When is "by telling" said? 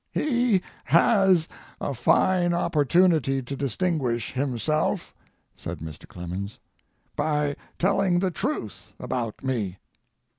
7.15-8.17